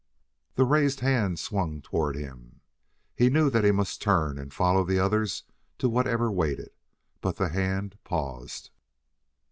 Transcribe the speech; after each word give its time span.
The 0.55 0.63
raised 0.65 1.01
hand 1.01 1.37
swung 1.37 1.79
toward 1.79 2.15
him; 2.15 2.61
he 3.15 3.29
knew 3.29 3.51
that 3.51 3.63
he 3.63 3.69
must 3.71 4.01
turn 4.01 4.39
and 4.39 4.51
follow 4.51 4.83
the 4.83 4.97
others 4.97 5.43
to 5.77 5.87
whatever 5.87 6.25
awaited.... 6.25 6.71
But 7.21 7.35
the 7.35 7.49
hand 7.49 7.99
paused! 8.03 8.71